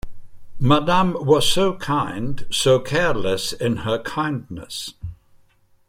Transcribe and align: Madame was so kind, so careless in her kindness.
Madame 0.59 1.13
was 1.23 1.47
so 1.47 1.75
kind, 1.75 2.47
so 2.49 2.79
careless 2.79 3.53
in 3.53 3.77
her 3.85 4.01
kindness. 4.01 4.95